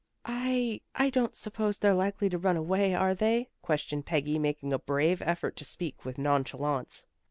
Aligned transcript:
"I 0.25 0.81
I 0.95 1.11
don't 1.11 1.37
suppose 1.37 1.77
they're 1.77 1.93
likely 1.93 2.27
to 2.29 2.39
run 2.39 2.57
away, 2.57 2.95
are 2.95 3.13
they?" 3.13 3.49
questioned 3.61 4.03
Peggy, 4.07 4.39
making 4.39 4.73
a 4.73 4.79
brave 4.79 5.21
effort 5.23 5.55
to 5.57 5.63
speak 5.63 6.05
with 6.05 6.17
nonchalance. 6.17 7.05